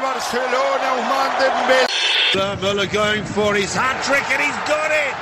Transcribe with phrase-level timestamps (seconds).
[0.00, 1.86] Barcelona, Ousmane Dembélé.
[2.62, 5.14] Müller going for his hat trick and he's got it.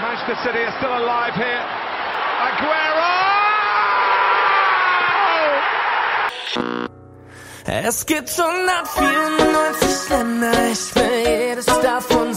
[0.00, 1.64] Manchester City are still alive here.
[2.46, 3.28] Aguero!
[7.66, 12.27] Es gibt 194 Länder, ich will jedes davon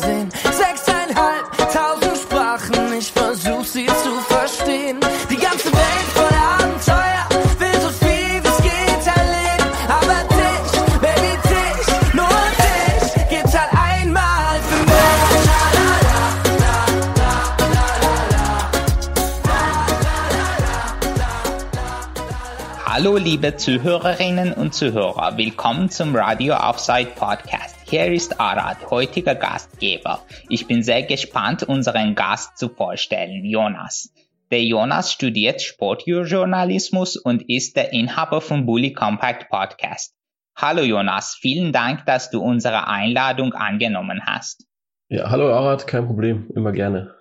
[23.03, 27.75] Hallo liebe Zuhörerinnen und Zuhörer, willkommen zum Radio Offside Podcast.
[27.89, 30.19] Hier ist Arad, heutiger Gastgeber.
[30.49, 34.13] Ich bin sehr gespannt, unseren Gast zu vorstellen, Jonas.
[34.51, 40.13] Der Jonas studiert Sportjournalismus und ist der Inhaber vom Bully Compact Podcast.
[40.55, 44.67] Hallo Jonas, vielen Dank, dass du unsere Einladung angenommen hast.
[45.09, 47.15] Ja, hallo Arad, kein Problem, immer gerne.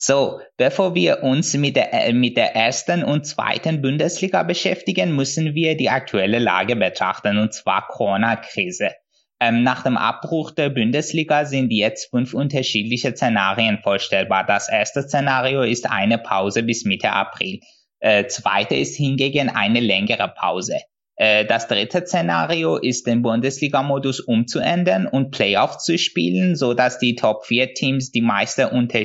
[0.00, 5.54] So, bevor wir uns mit der, äh, mit der ersten und zweiten Bundesliga beschäftigen, müssen
[5.56, 8.92] wir die aktuelle Lage betrachten, und zwar Corona-Krise.
[9.40, 14.44] Ähm, nach dem Abbruch der Bundesliga sind jetzt fünf unterschiedliche Szenarien vorstellbar.
[14.46, 17.60] Das erste Szenario ist eine Pause bis Mitte April.
[17.98, 20.78] Äh, zweite ist hingegen eine längere Pause.
[21.18, 27.16] Äh, das dritte Szenario ist den Bundesliga-Modus umzuändern und Playoffs zu spielen, so dass die
[27.16, 29.00] Top 4 Teams die Meister unter,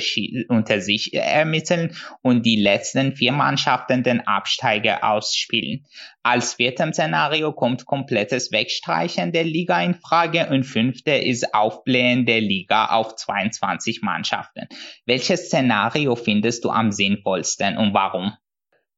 [0.48, 5.86] unter sich ermitteln und die letzten vier Mannschaften den Absteiger ausspielen.
[6.22, 12.42] Als viertem Szenario kommt komplettes Wegstreichen der Liga in Frage und fünfte ist Aufblähen der
[12.42, 14.68] Liga auf 22 Mannschaften.
[15.08, 18.34] Welches Szenario findest du am sinnvollsten und warum?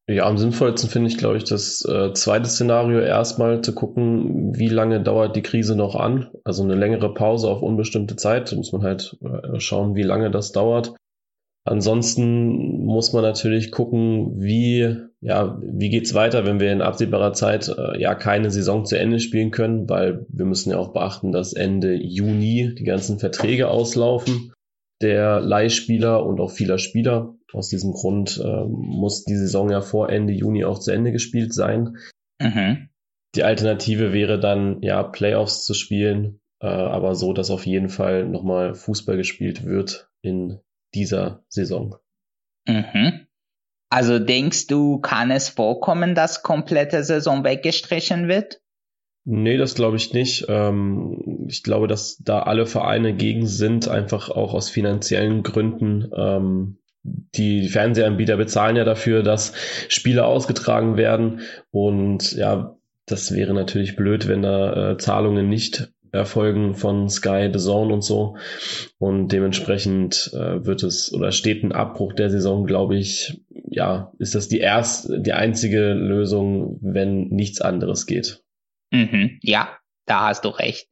[0.08, 4.68] Ja, am sinnvollsten finde ich, glaube ich, das äh, zweite Szenario erstmal zu gucken, wie
[4.68, 6.30] lange dauert die Krise noch an.
[6.44, 8.52] Also eine längere Pause auf unbestimmte Zeit.
[8.52, 10.94] Da muss man halt äh, schauen, wie lange das dauert.
[11.68, 17.68] Ansonsten muss man natürlich gucken, wie, ja, wie geht's weiter, wenn wir in absehbarer Zeit
[17.70, 21.54] äh, ja keine Saison zu Ende spielen können, weil wir müssen ja auch beachten, dass
[21.54, 24.54] Ende Juni die ganzen Verträge auslaufen
[25.02, 27.34] der Leihspieler und auch vieler Spieler.
[27.56, 31.54] Aus diesem Grund äh, muss die Saison ja vor Ende Juni auch zu Ende gespielt
[31.54, 31.98] sein.
[32.40, 32.90] Mhm.
[33.36, 38.26] Die Alternative wäre dann, ja, Playoffs zu spielen, äh, aber so, dass auf jeden Fall
[38.26, 40.60] nochmal Fußball gespielt wird in
[40.94, 41.96] dieser Saison.
[42.68, 43.28] Mhm.
[43.90, 48.62] Also denkst du, kann es vorkommen, dass komplette Saison weggestrichen wird?
[49.28, 50.46] Nee, das glaube ich nicht.
[50.50, 56.12] Ähm, ich glaube, dass da alle Vereine gegen sind, einfach auch aus finanziellen Gründen.
[56.16, 56.78] Ähm,
[57.36, 59.54] die Fernsehanbieter bezahlen ja dafür, dass
[59.90, 61.42] Spiele ausgetragen werden.
[61.72, 67.60] Und ja, das wäre natürlich blöd, wenn da äh, Zahlungen nicht erfolgen von Sky, The
[67.60, 68.38] Zone und so.
[68.98, 74.34] Und dementsprechend äh, wird es oder steht ein Abbruch der Saison, glaube ich, ja, ist
[74.34, 78.42] das die erste, die einzige Lösung, wenn nichts anderes geht.
[78.92, 79.70] Mhm, ja,
[80.06, 80.88] da hast du recht.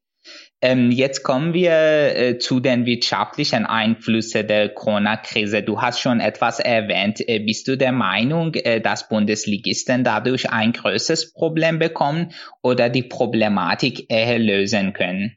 [0.64, 5.62] Ähm, jetzt kommen wir äh, zu den wirtschaftlichen Einflüssen der Corona-Krise.
[5.62, 7.20] Du hast schon etwas erwähnt.
[7.28, 12.32] Äh, bist du der Meinung, äh, dass Bundesligisten dadurch ein größeres Problem bekommen
[12.62, 15.36] oder die Problematik eher lösen können?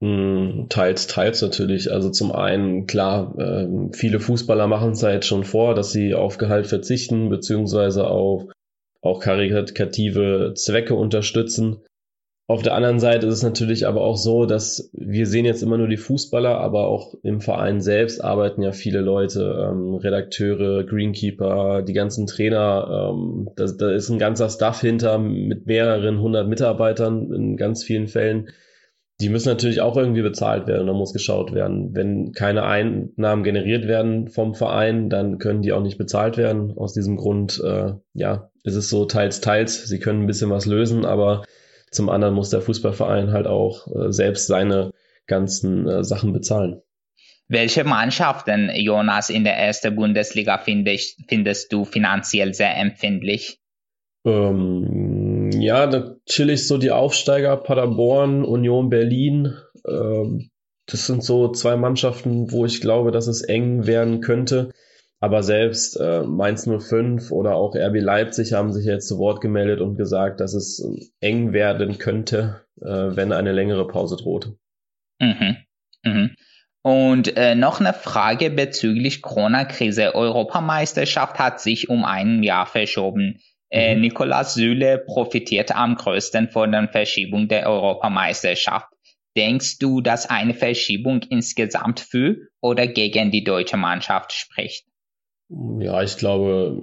[0.00, 1.90] Hm, teils, teils natürlich.
[1.90, 6.38] Also zum einen, klar, äh, viele Fußballer machen es halt schon vor, dass sie auf
[6.38, 8.44] Gehalt verzichten, beziehungsweise auf
[9.00, 11.80] auch karikative Zwecke unterstützen.
[12.48, 15.78] Auf der anderen Seite ist es natürlich aber auch so, dass wir sehen jetzt immer
[15.78, 21.82] nur die Fußballer, aber auch im Verein selbst arbeiten ja viele Leute, ähm, Redakteure, Greenkeeper,
[21.82, 23.12] die ganzen Trainer.
[23.14, 28.08] Ähm, da, da ist ein ganzer Staff hinter mit mehreren hundert Mitarbeitern in ganz vielen
[28.08, 28.48] Fällen.
[29.20, 30.88] Die müssen natürlich auch irgendwie bezahlt werden.
[30.88, 31.94] Da muss geschaut werden.
[31.94, 36.76] Wenn keine Einnahmen generiert werden vom Verein, dann können die auch nicht bezahlt werden.
[36.76, 39.84] Aus diesem Grund, äh, ja, ist es so teils, teils.
[39.86, 41.44] Sie können ein bisschen was lösen, aber
[41.92, 44.92] zum anderen muss der Fußballverein halt auch äh, selbst seine
[45.26, 46.82] ganzen äh, Sachen bezahlen.
[47.48, 53.60] Welche Mannschaften, Jonas, in der ersten Bundesliga findest, findest du finanziell sehr empfindlich?
[54.24, 59.54] Ähm, ja, natürlich so die Aufsteiger Paderborn, Union Berlin.
[59.86, 60.50] Ähm,
[60.86, 64.70] das sind so zwei Mannschaften, wo ich glaube, dass es eng werden könnte.
[65.22, 69.80] Aber selbst äh, Mainz 05 oder auch RB Leipzig haben sich jetzt zu Wort gemeldet
[69.80, 74.56] und gesagt, dass es äh, eng werden könnte, äh, wenn eine längere Pause droht.
[75.20, 75.58] Mhm.
[76.02, 76.34] Mhm.
[76.82, 80.16] Und äh, noch eine Frage bezüglich Corona-Krise.
[80.16, 83.38] Europameisterschaft hat sich um ein Jahr verschoben.
[83.70, 84.00] Äh, mhm.
[84.00, 88.88] Nikolaus Süle profitiert am größten von der Verschiebung der Europameisterschaft.
[89.36, 94.84] Denkst du, dass eine Verschiebung insgesamt für oder gegen die deutsche Mannschaft spricht?
[95.80, 96.82] Ja, ich glaube,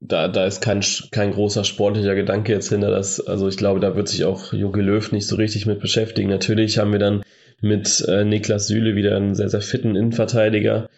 [0.00, 3.20] da, da ist kein, kein großer sportlicher Gedanke jetzt hinter das.
[3.20, 6.28] Also ich glaube, da wird sich auch Jogi Löw nicht so richtig mit beschäftigen.
[6.28, 7.22] Natürlich haben wir dann
[7.60, 10.88] mit äh, Niklas Süle wieder einen sehr, sehr fitten Innenverteidiger.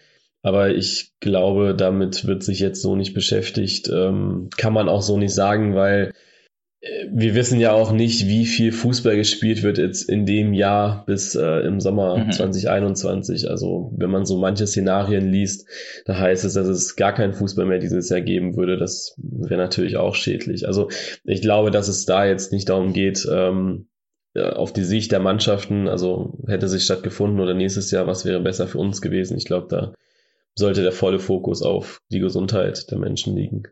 [0.43, 3.89] Aber ich glaube, damit wird sich jetzt so nicht beschäftigt.
[3.89, 6.13] Ähm, kann man auch so nicht sagen, weil
[7.09, 11.35] wir wissen ja auch nicht, wie viel Fußball gespielt wird jetzt in dem Jahr bis
[11.35, 12.31] äh, im Sommer mhm.
[12.31, 13.49] 2021.
[13.49, 15.67] Also wenn man so manche Szenarien liest,
[16.05, 18.77] da heißt es, dass es gar keinen Fußball mehr dieses Jahr geben würde.
[18.77, 20.67] Das wäre natürlich auch schädlich.
[20.67, 20.89] Also
[21.23, 23.87] ich glaube, dass es da jetzt nicht darum geht, ähm,
[24.35, 28.67] auf die Sicht der Mannschaften, also hätte sich stattgefunden oder nächstes Jahr, was wäre besser
[28.67, 29.37] für uns gewesen.
[29.37, 29.93] Ich glaube, da
[30.53, 33.63] sollte der volle Fokus auf die Gesundheit der Menschen liegen.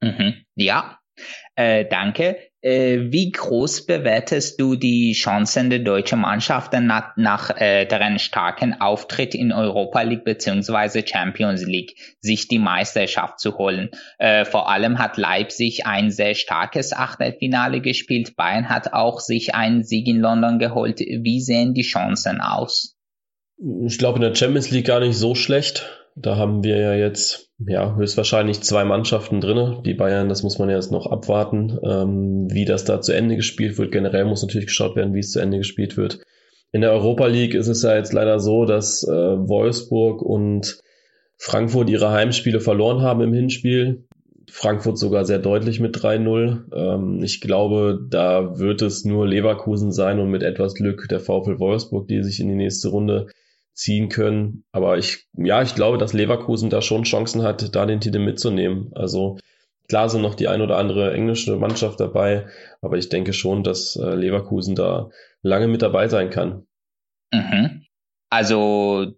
[0.00, 0.34] Mhm.
[0.54, 0.98] Ja,
[1.54, 2.36] äh, danke.
[2.66, 8.80] Äh, wie groß bewertest du die Chancen der deutschen Mannschaften nach, nach äh, deren starken
[8.80, 11.06] Auftritt in Europa League bzw.
[11.06, 13.90] Champions League, sich die Meisterschaft zu holen?
[14.18, 18.34] Äh, vor allem hat Leipzig ein sehr starkes Achtelfinale gespielt.
[18.34, 20.98] Bayern hat auch sich einen Sieg in London geholt.
[20.98, 22.96] Wie sehen die Chancen aus?
[23.86, 25.88] Ich glaube in der Champions League gar nicht so schlecht.
[26.16, 29.80] Da haben wir ja jetzt ja höchstwahrscheinlich zwei Mannschaften drinne.
[29.84, 33.36] Die Bayern, das muss man ja jetzt noch abwarten, ähm, wie das da zu Ende
[33.36, 33.92] gespielt wird.
[33.92, 36.20] Generell muss natürlich geschaut werden, wie es zu Ende gespielt wird.
[36.72, 40.80] In der Europa League ist es ja jetzt leider so, dass äh, Wolfsburg und
[41.38, 44.04] Frankfurt ihre Heimspiele verloren haben im Hinspiel.
[44.50, 46.74] Frankfurt sogar sehr deutlich mit 3-0.
[46.74, 51.58] Ähm, ich glaube, da wird es nur Leverkusen sein und mit etwas Glück der VfL
[51.58, 53.28] Wolfsburg, die sich in die nächste Runde
[53.76, 54.64] ziehen können.
[54.72, 58.90] Aber ich, ja, ich glaube, dass Leverkusen da schon Chancen hat, da den Titel mitzunehmen.
[58.94, 59.38] Also
[59.88, 62.46] klar sind noch die ein oder andere englische Mannschaft dabei,
[62.80, 65.10] aber ich denke schon, dass äh, Leverkusen da
[65.42, 66.66] lange mit dabei sein kann.
[67.32, 67.84] Mhm.
[68.30, 69.12] Also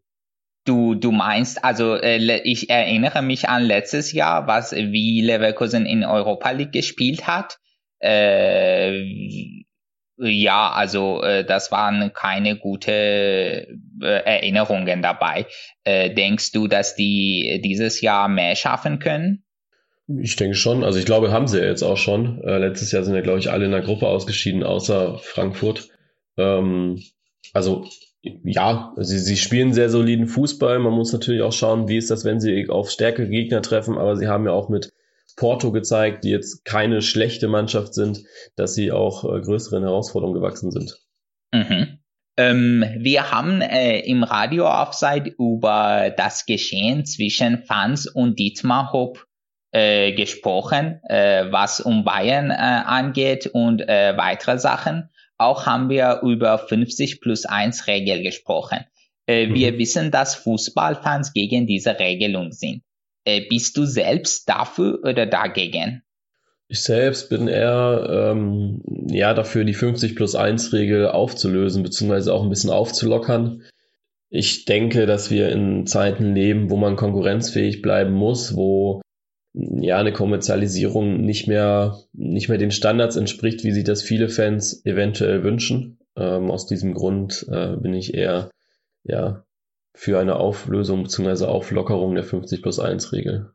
[0.65, 6.05] du, du meinst, also äh, ich erinnere mich an letztes Jahr, was wie Leverkusen in
[6.05, 7.59] Europa League gespielt hat.
[8.01, 9.58] Äh,
[10.19, 13.67] ja, also äh, das waren keine gute äh,
[14.01, 15.47] Erinnerungen dabei.
[15.85, 19.45] Äh, denkst du, dass die dieses Jahr mehr schaffen können?
[20.09, 20.85] Ich denke schon.
[20.85, 22.43] Also ich glaube, haben sie ja jetzt auch schon.
[22.43, 25.89] Äh, letztes Jahr sind ja, glaube ich, alle in der Gruppe ausgeschieden, außer Frankfurt.
[26.37, 27.03] Ähm,
[27.53, 27.85] also
[28.23, 30.79] ja, sie, sie spielen sehr soliden Fußball.
[30.79, 33.99] Man muss natürlich auch schauen, wie ist das, wenn sie auf stärkere Gegner treffen.
[33.99, 34.93] Aber sie haben ja auch mit
[35.39, 38.25] Porto gezeigt, die jetzt keine schlechte Mannschaft sind,
[38.57, 40.99] dass sie auch äh, größeren Herausforderungen gewachsen sind.
[41.53, 41.99] Mhm.
[42.37, 49.27] Ähm, wir haben äh, im Radio Offside über das Geschehen zwischen Fans und Dietmar Hopp
[49.73, 55.09] äh, gesprochen, äh, was um Bayern äh, angeht und äh, weitere Sachen.
[55.37, 58.85] Auch haben wir über 50 plus 1 Regel gesprochen.
[59.27, 59.55] Äh, mhm.
[59.55, 62.83] Wir wissen, dass Fußballfans gegen diese Regelung sind.
[63.29, 66.03] Äh, bist du selbst dafür oder dagegen?
[66.67, 72.43] Ich selbst bin eher ähm, ja dafür, die 50 plus 1 Regel aufzulösen, beziehungsweise auch
[72.43, 73.65] ein bisschen aufzulockern.
[74.31, 79.03] Ich denke, dass wir in Zeiten leben, wo man konkurrenzfähig bleiben muss, wo
[79.55, 84.87] ja eine Kommerzialisierung nicht mehr nicht mehr den Standards entspricht, wie sich das viele Fans
[84.87, 85.99] eventuell wünschen.
[86.17, 88.49] Ähm, aus diesem Grund äh, bin ich eher
[89.05, 89.45] ja
[89.95, 91.47] für eine Auflösung bzw.
[91.47, 93.53] Auflockerung der 50 plus 1 Regel?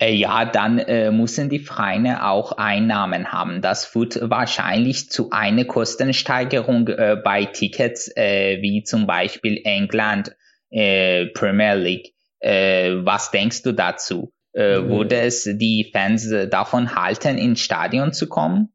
[0.00, 3.60] Äh, ja, dann äh, müssen die Vereine auch Einnahmen haben.
[3.60, 10.34] Das führt wahrscheinlich zu einer Kostensteigerung äh, bei Tickets, äh, wie zum Beispiel England
[10.70, 12.14] äh, Premier League.
[12.38, 14.32] Äh, was denkst du dazu?
[14.54, 14.88] Äh, mhm.
[14.88, 18.72] Würde es die Fans davon halten, ins Stadion zu kommen?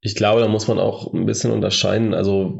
[0.00, 2.14] Ich glaube, da muss man auch ein bisschen unterscheiden.
[2.14, 2.58] Also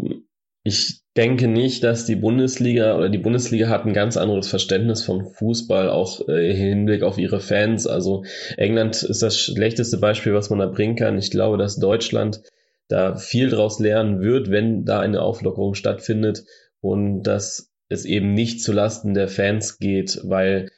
[0.63, 5.25] ich denke nicht, dass die Bundesliga oder die Bundesliga hat ein ganz anderes Verständnis von
[5.25, 7.87] Fußball, auch äh, im Hinblick auf ihre Fans.
[7.87, 8.25] Also
[8.57, 11.19] England ist das schlechteste Beispiel, was man da bringen kann.
[11.19, 12.43] Ich glaube, dass Deutschland
[12.89, 16.45] da viel draus lernen wird, wenn da eine Auflockerung stattfindet
[16.81, 20.71] und dass es eben nicht zulasten der Fans geht, weil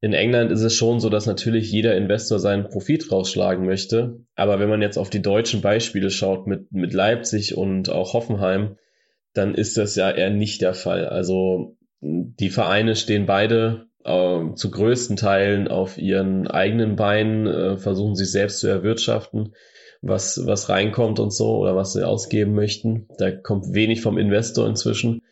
[0.00, 4.20] in England ist es schon so, dass natürlich jeder Investor seinen Profit rausschlagen möchte.
[4.34, 8.76] Aber wenn man jetzt auf die deutschen Beispiele schaut mit, mit Leipzig und auch Hoffenheim,
[9.34, 11.06] dann ist das ja eher nicht der Fall.
[11.06, 18.14] Also die Vereine stehen beide äh, zu größten Teilen auf ihren eigenen Beinen, äh, versuchen
[18.14, 19.54] sich selbst zu erwirtschaften,
[20.02, 23.08] was, was reinkommt und so oder was sie ausgeben möchten.
[23.18, 25.22] Da kommt wenig vom Investor inzwischen.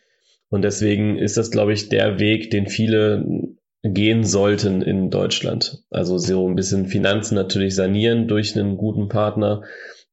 [0.49, 3.25] Und deswegen ist das, glaube ich, der Weg, den viele
[3.83, 5.83] gehen sollten in Deutschland.
[5.89, 9.63] Also so ein bisschen Finanzen natürlich sanieren durch einen guten Partner,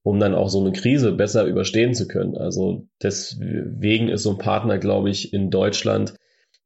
[0.03, 2.37] um dann auch so eine Krise besser überstehen zu können.
[2.37, 6.15] Also deswegen ist so ein Partner, glaube ich, in Deutschland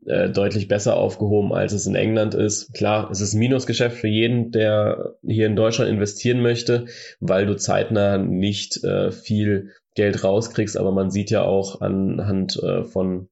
[0.06, 2.74] äh, deutlich besser aufgehoben, als es in England ist.
[2.74, 6.86] Klar, es ist ein Minusgeschäft für jeden, der hier in Deutschland investieren möchte,
[7.20, 12.84] weil du zeitnah nicht äh, viel Geld rauskriegst, aber man sieht ja auch anhand äh,
[12.84, 13.28] von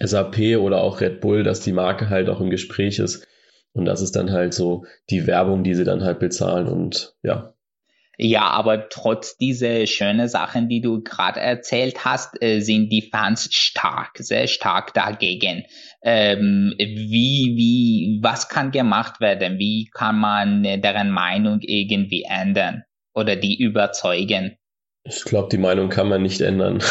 [0.00, 3.26] SAP oder auch Red Bull, dass die Marke halt auch im Gespräch ist.
[3.72, 7.54] Und das ist dann halt so die Werbung, die sie dann halt bezahlen und ja.
[8.20, 13.48] Ja, aber trotz dieser schönen Sachen, die du gerade erzählt hast, äh, sind die Fans
[13.52, 15.64] stark, sehr stark dagegen.
[16.02, 19.60] Ähm, wie, wie, was kann gemacht werden?
[19.60, 22.82] Wie kann man deren Meinung irgendwie ändern
[23.14, 24.56] oder die überzeugen?
[25.04, 26.82] Ich glaube, die Meinung kann man nicht ändern.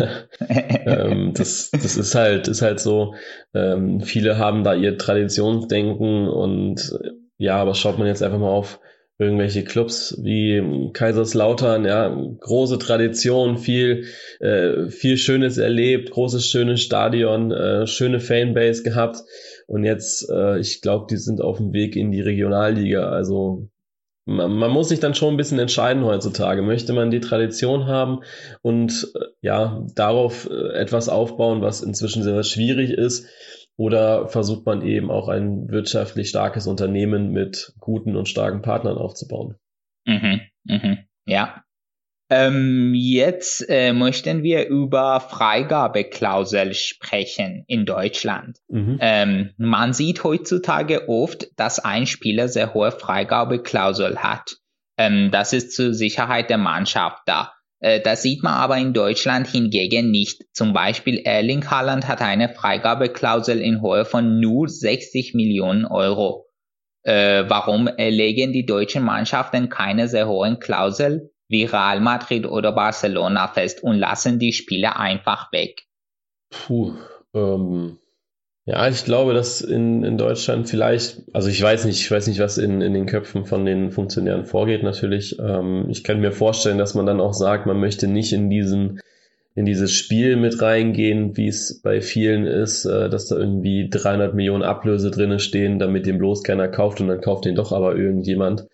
[0.48, 3.14] ähm, das, das ist halt, ist halt so.
[3.54, 6.90] Ähm, viele haben da ihr Traditionsdenken und
[7.36, 8.80] ja, aber schaut man jetzt einfach mal auf
[9.20, 14.06] irgendwelche Clubs wie Kaiserslautern, ja, große Tradition, viel,
[14.40, 19.18] äh, viel Schönes erlebt, großes, schönes Stadion, äh, schöne Fanbase gehabt.
[19.66, 23.10] Und jetzt, äh, ich glaube, die sind auf dem Weg in die Regionalliga.
[23.10, 23.68] Also
[24.24, 26.62] man, man muss sich dann schon ein bisschen entscheiden heutzutage.
[26.62, 28.20] Möchte man die Tradition haben
[28.62, 33.26] und äh, ja, darauf äh, etwas aufbauen, was inzwischen sehr, sehr schwierig ist?
[33.80, 39.54] Oder versucht man eben auch ein wirtschaftlich starkes Unternehmen mit guten und starken Partnern aufzubauen?
[40.04, 41.64] Mhm, mhm, ja.
[42.28, 48.58] Ähm, jetzt äh, möchten wir über Freigabeklausel sprechen in Deutschland.
[48.68, 48.98] Mhm.
[49.00, 54.58] Ähm, man sieht heutzutage oft, dass ein Spieler sehr hohe Freigabeklausel hat.
[54.98, 57.54] Ähm, das ist zur Sicherheit der Mannschaft da.
[57.80, 60.44] Äh, das sieht man aber in Deutschland hingegen nicht.
[60.54, 66.46] Zum Beispiel Erling Haaland hat eine Freigabeklausel in Höhe von nur 60 Millionen Euro.
[67.02, 71.30] Äh, warum legen die deutschen Mannschaften keine sehr hohen Klausel?
[71.50, 75.82] wie Real Madrid oder Barcelona fest und lassen die Spieler einfach weg?
[76.48, 76.94] Puh,
[77.34, 77.98] ähm,
[78.70, 82.38] ja, ich glaube, dass in, in Deutschland vielleicht, also ich weiß nicht, ich weiß nicht,
[82.38, 85.40] was in, in den Köpfen von den Funktionären vorgeht, natürlich.
[85.40, 89.00] Ähm, ich kann mir vorstellen, dass man dann auch sagt, man möchte nicht in diesen
[89.56, 94.34] in dieses Spiel mit reingehen, wie es bei vielen ist, äh, dass da irgendwie 300
[94.34, 97.96] Millionen Ablöse drinne stehen, damit den bloß keiner kauft und dann kauft den doch aber
[97.96, 98.68] irgendjemand.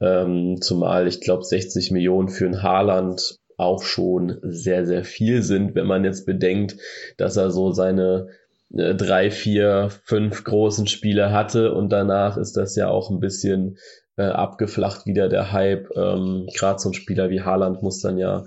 [0.00, 5.74] Ähm, zumal ich glaube 60 Millionen für ein Haarland auch schon sehr, sehr viel sind,
[5.74, 6.76] wenn man jetzt bedenkt,
[7.16, 8.28] dass er so seine
[8.70, 13.78] drei, vier, fünf großen Spiele hatte und danach ist das ja auch ein bisschen
[14.16, 15.88] äh, abgeflacht wieder der Hype.
[15.96, 18.44] Ähm, Gerade so ein Spieler wie Haaland muss dann ja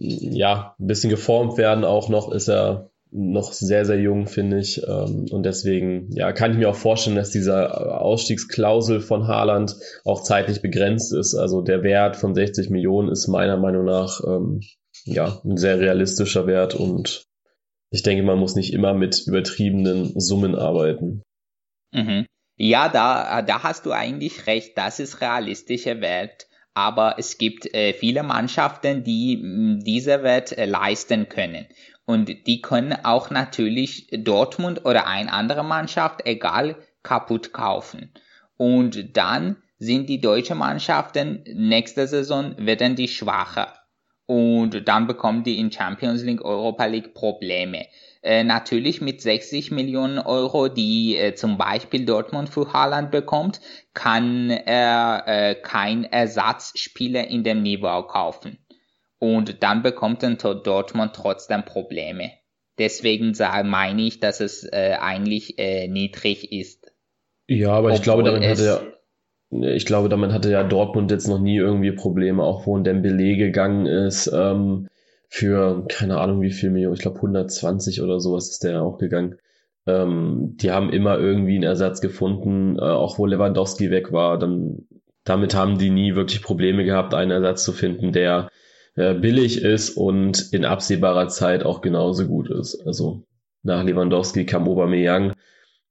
[0.00, 1.84] ja ein bisschen geformt werden.
[1.84, 4.82] Auch noch ist er noch sehr, sehr jung, finde ich.
[4.86, 10.22] Ähm, und deswegen, ja, kann ich mir auch vorstellen, dass dieser Ausstiegsklausel von Haaland auch
[10.22, 11.34] zeitlich begrenzt ist.
[11.34, 14.60] Also der Wert von 60 Millionen ist meiner Meinung nach, ähm,
[15.04, 17.26] ja, ein sehr realistischer Wert und
[17.90, 21.22] ich denke, man muss nicht immer mit übertriebenen Summen arbeiten.
[21.92, 22.26] Mhm.
[22.56, 24.76] Ja, da, da hast du eigentlich recht.
[24.76, 26.46] Das ist realistischer Wert.
[26.74, 31.66] Aber es gibt äh, viele Mannschaften, die diese Wert äh, leisten können.
[32.06, 38.12] Und die können auch natürlich Dortmund oder eine andere Mannschaft, egal, kaputt kaufen.
[38.56, 43.79] Und dann sind die deutschen Mannschaften nächste Saison werden die schwacher.
[44.30, 47.86] Und dann bekommen die in Champions League, Europa League Probleme.
[48.22, 53.60] Äh, natürlich mit 60 Millionen Euro, die äh, zum Beispiel Dortmund für Haaland bekommt,
[53.92, 58.64] kann er äh, kein Ersatzspieler in dem Niveau kaufen.
[59.18, 62.30] Und dann bekommt dann Dortmund trotzdem Probleme.
[62.78, 63.34] Deswegen
[63.64, 66.92] meine ich, dass es äh, eigentlich äh, niedrig ist.
[67.48, 68.80] Ja, aber ich glaube, damit hatte ja,
[69.50, 73.36] ich glaube, damit hatte ja Dortmund jetzt noch nie irgendwie Probleme, auch wo ein Dembele
[73.36, 74.88] gegangen ist, ähm,
[75.28, 79.36] für keine Ahnung wie viel Millionen, ich glaube 120 oder sowas ist der auch gegangen.
[79.86, 84.86] Ähm, die haben immer irgendwie einen Ersatz gefunden, äh, auch wo Lewandowski weg war, dann
[85.24, 88.50] damit haben die nie wirklich Probleme gehabt, einen Ersatz zu finden, der
[88.96, 92.84] äh, billig ist und in absehbarer Zeit auch genauso gut ist.
[92.86, 93.24] Also
[93.62, 95.34] nach Lewandowski kam Aubameyang.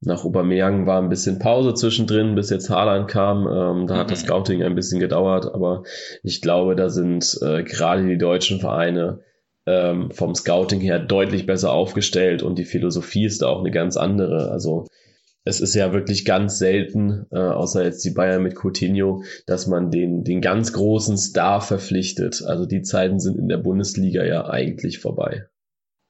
[0.01, 3.48] Nach Aubameyang war ein bisschen Pause zwischendrin, bis jetzt Haaland kam.
[3.48, 4.00] Ähm, da mhm.
[4.00, 4.27] hat das mhm.
[4.27, 5.84] Scouting ein bisschen gedauert, aber
[6.24, 9.20] ich glaube, da sind äh, gerade die deutschen Vereine
[9.65, 13.98] ähm, vom Scouting her deutlich besser aufgestellt und die Philosophie ist da auch eine ganz
[13.98, 14.51] andere.
[14.51, 14.88] Also
[15.44, 19.91] es ist ja wirklich ganz selten, äh, außer jetzt die Bayern mit Coutinho, dass man
[19.91, 22.44] den, den ganz großen Star verpflichtet.
[22.46, 25.48] Also die Zeiten sind in der Bundesliga ja eigentlich vorbei.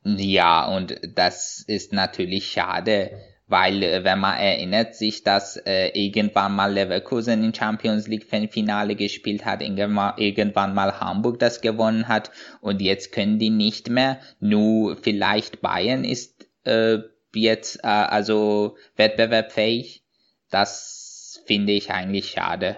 [0.03, 3.11] Ja, und das ist natürlich schade,
[3.49, 8.95] weil äh, wenn man erinnert sich, dass äh, irgendwann mal Leverkusen im Champions League Finale
[8.95, 14.19] gespielt hat, irgendwann, irgendwann mal Hamburg das gewonnen hat und jetzt können die nicht mehr.
[14.39, 16.99] Nur vielleicht Bayern ist äh,
[17.33, 20.03] jetzt äh, also wettbewerbfähig.
[20.51, 22.77] Das finde ich eigentlich schade.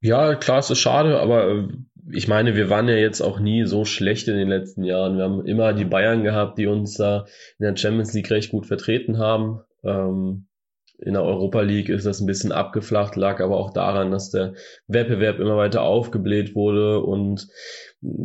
[0.00, 1.68] Ja, klar, es ist schade, aber äh,
[2.10, 5.16] ich meine, wir waren ja jetzt auch nie so schlecht in den letzten Jahren.
[5.16, 7.26] Wir haben immer die Bayern gehabt, die uns da
[7.60, 9.60] in der Champions League recht gut vertreten haben.
[9.84, 10.46] Ähm,
[11.04, 14.54] in der Europa League ist das ein bisschen abgeflacht, lag aber auch daran, dass der
[14.86, 17.48] Wettbewerb immer weiter aufgebläht wurde und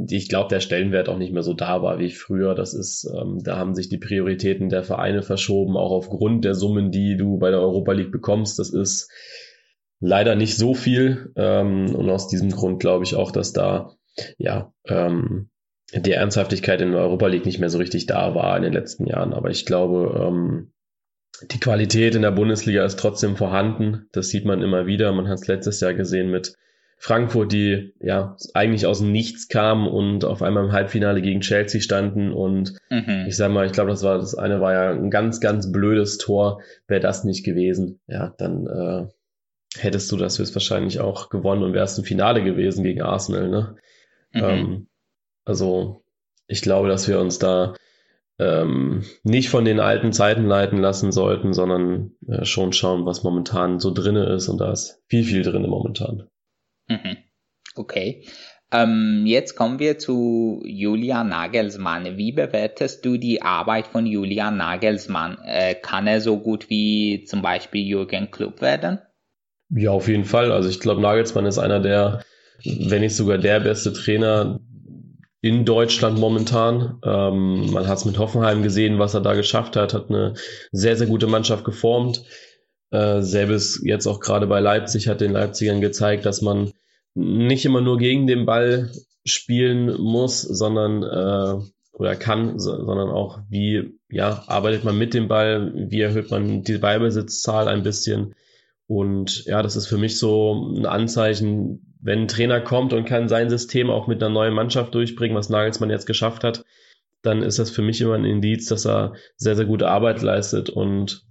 [0.10, 2.56] ich glaube, der Stellenwert auch nicht mehr so da war wie früher.
[2.56, 6.92] Das ist, ähm, da haben sich die Prioritäten der Vereine verschoben, auch aufgrund der Summen,
[6.92, 8.60] die du bei der Europa League bekommst.
[8.60, 9.10] Das ist
[10.00, 13.92] leider nicht so viel ähm, und aus diesem Grund glaube ich auch, dass da
[14.38, 15.50] ja ähm,
[15.94, 19.08] die Ernsthaftigkeit in der Europa League nicht mehr so richtig da war in den letzten
[19.08, 19.34] Jahren.
[19.34, 20.74] Aber ich glaube, ähm,
[21.52, 24.08] die Qualität in der Bundesliga ist trotzdem vorhanden.
[24.12, 25.12] Das sieht man immer wieder.
[25.12, 26.56] Man hat es letztes Jahr gesehen mit
[27.00, 31.80] Frankfurt, die ja eigentlich aus dem Nichts kamen und auf einmal im Halbfinale gegen Chelsea
[31.80, 32.32] standen.
[32.32, 33.26] Und mhm.
[33.28, 36.18] ich sag mal, ich glaube, das war das eine war ja ein ganz, ganz blödes
[36.18, 36.62] Tor.
[36.88, 39.08] Wäre das nicht gewesen, ja, dann äh,
[39.80, 43.50] hättest du das höchstwahrscheinlich auch gewonnen und wärst im Finale gewesen gegen Arsenal.
[43.50, 43.76] Ne?
[44.34, 44.44] Mhm.
[44.44, 44.88] Ähm,
[45.46, 46.04] also
[46.48, 47.76] ich glaube, dass wir uns da
[48.40, 53.80] ähm, nicht von den alten Zeiten leiten lassen sollten, sondern äh, schon schauen, was momentan
[53.80, 54.48] so drinne ist.
[54.48, 56.28] Und da ist viel, viel drinne momentan.
[56.88, 57.18] Mhm.
[57.76, 58.26] Okay.
[58.72, 62.18] Ähm, jetzt kommen wir zu Julian Nagelsmann.
[62.18, 65.38] Wie bewertest du die Arbeit von Julian Nagelsmann?
[65.46, 69.00] Äh, kann er so gut wie zum Beispiel Jürgen Klopp werden?
[69.70, 70.52] Ja, auf jeden Fall.
[70.52, 72.24] Also ich glaube, Nagelsmann ist einer der,
[72.64, 74.60] wenn nicht sogar der beste Trainer
[75.42, 77.00] in Deutschland momentan.
[77.04, 80.34] Ähm, man hat es mit Hoffenheim gesehen, was er da geschafft hat, hat eine
[80.72, 82.24] sehr, sehr gute Mannschaft geformt.
[82.90, 86.72] Äh, selbes jetzt auch gerade bei Leipzig hat den Leipzigern gezeigt, dass man
[87.14, 88.92] nicht immer nur gegen den Ball
[89.26, 91.64] spielen muss, sondern äh,
[91.94, 96.64] oder kann, so, sondern auch wie ja arbeitet man mit dem Ball, wie erhöht man
[96.64, 98.36] die Ballbesitzzahl ein bisschen.
[98.88, 103.28] Und ja, das ist für mich so ein Anzeichen, wenn ein Trainer kommt und kann
[103.28, 106.64] sein System auch mit einer neuen Mannschaft durchbringen, was Nagelsmann jetzt geschafft hat,
[107.22, 110.70] dann ist das für mich immer ein Indiz, dass er sehr, sehr gute Arbeit leistet.
[110.70, 111.26] Und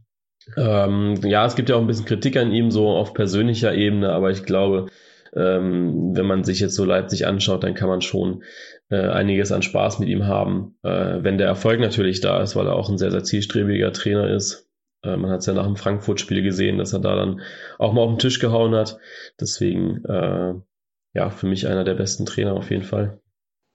[0.56, 4.12] ähm, ja, es gibt ja auch ein bisschen Kritik an ihm, so auf persönlicher Ebene,
[4.12, 4.86] aber ich glaube,
[5.34, 8.42] ähm, wenn man sich jetzt so Leipzig anschaut, dann kann man schon
[8.90, 12.66] äh, einiges an Spaß mit ihm haben, äh, wenn der Erfolg natürlich da ist, weil
[12.66, 14.65] er auch ein sehr, sehr zielstrebiger Trainer ist.
[15.02, 17.40] Äh, man hat es ja nach dem Frankfurt-Spiel gesehen, dass er da dann
[17.78, 18.98] auch mal auf den Tisch gehauen hat.
[19.40, 20.54] Deswegen, äh,
[21.14, 23.20] ja, für mich einer der besten Trainer auf jeden Fall.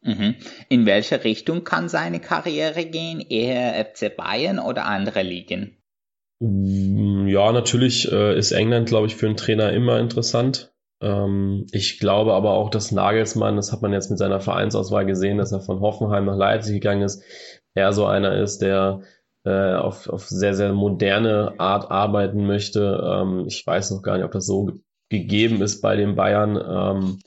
[0.04, 0.36] Mhm.
[0.70, 3.20] In welche Richtung kann seine Karriere gehen?
[3.22, 5.78] Eher FC Bayern oder andere Ligen?
[6.40, 10.74] Ja, natürlich äh, ist England, glaube ich, für einen Trainer immer interessant.
[11.00, 15.38] Ähm, ich glaube aber auch, dass Nagelsmann, das hat man jetzt mit seiner Vereinsauswahl gesehen,
[15.38, 17.24] dass er von Hoffenheim nach Leipzig gegangen ist,
[17.76, 19.02] eher so einer ist, der
[19.44, 23.02] äh, auf, auf sehr, sehr moderne Art arbeiten möchte.
[23.04, 24.72] Ähm, ich weiß noch gar nicht, ob das so
[25.10, 26.58] gegeben ist bei den Bayern.
[26.58, 27.20] Ähm,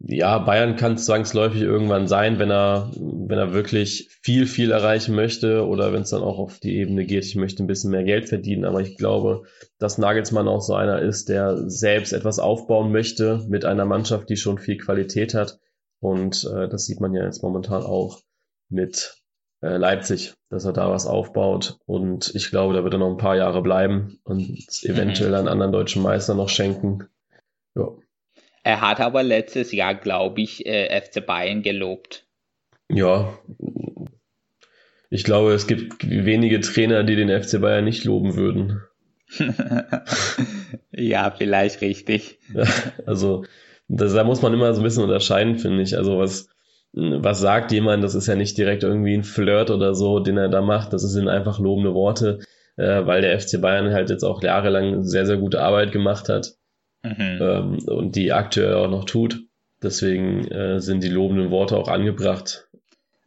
[0.00, 5.66] ja, Bayern kann zwangsläufig irgendwann sein, wenn er, wenn er wirklich viel, viel erreichen möchte
[5.66, 8.28] oder wenn es dann auch auf die Ebene geht, ich möchte ein bisschen mehr Geld
[8.28, 8.64] verdienen.
[8.64, 9.42] Aber ich glaube,
[9.78, 14.36] dass Nagelsmann auch so einer ist, der selbst etwas aufbauen möchte mit einer Mannschaft, die
[14.36, 15.58] schon viel Qualität hat.
[16.00, 18.20] Und äh, das sieht man ja jetzt momentan auch
[18.68, 19.17] mit
[19.60, 21.78] Leipzig, dass er da was aufbaut.
[21.86, 24.40] Und ich glaube, da wird er noch ein paar Jahre bleiben und
[24.84, 25.36] eventuell mhm.
[25.36, 27.08] einen anderen deutschen Meister noch schenken.
[27.74, 27.88] Ja.
[28.62, 32.26] Er hat aber letztes Jahr, glaube ich, äh, FC Bayern gelobt.
[32.88, 33.38] Ja.
[35.10, 38.82] Ich glaube, es gibt wenige Trainer, die den FC Bayern nicht loben würden.
[40.92, 42.38] ja, vielleicht richtig.
[43.06, 43.44] also,
[43.88, 45.96] das, da muss man immer so ein bisschen unterscheiden, finde ich.
[45.96, 46.48] Also, was,
[46.92, 50.48] was sagt jemand, das ist ja nicht direkt irgendwie ein Flirt oder so, den er
[50.48, 52.40] da macht, das sind einfach lobende Worte,
[52.76, 56.54] äh, weil der FC Bayern halt jetzt auch jahrelang sehr, sehr gute Arbeit gemacht hat
[57.02, 57.38] mhm.
[57.40, 59.40] ähm, und die aktuell auch noch tut.
[59.82, 62.68] Deswegen äh, sind die lobenden Worte auch angebracht.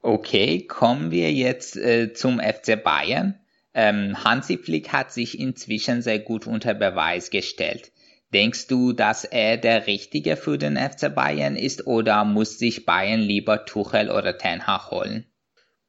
[0.01, 3.35] Okay, kommen wir jetzt äh, zum FC Bayern.
[3.73, 7.90] Ähm, Hansi Flick hat sich inzwischen sehr gut unter Beweis gestellt.
[8.33, 13.19] Denkst du, dass er der Richtige für den FC Bayern ist oder muss sich Bayern
[13.19, 15.25] lieber Tuchel oder Ten Hag holen?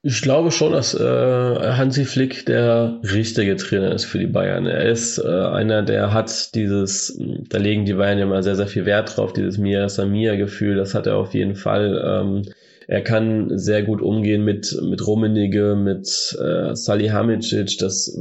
[0.05, 4.67] Ich glaube schon, dass äh, Hansi Flick der richtige Trainer ist für die Bayern.
[4.67, 7.17] Er ist äh, einer, der hat dieses,
[7.49, 10.75] da legen die Bayern ja mal sehr, sehr viel Wert drauf, dieses Mia Samia Gefühl,
[10.75, 12.03] das hat er auf jeden Fall.
[12.05, 12.43] Ähm,
[12.89, 18.19] er kann sehr gut umgehen mit, mit Rummenigge, mit äh, Salihamidzic, das